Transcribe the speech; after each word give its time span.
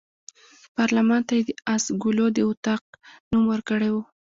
پارلمان 0.75 1.21
ته 1.27 1.33
یې 1.37 1.43
د 1.47 1.51
آس 1.73 1.85
ګلو 2.03 2.25
د 2.33 2.37
اطاق 2.49 2.83
نوم 3.31 3.43
ورکړی 3.49 3.89
وو. 3.91 4.01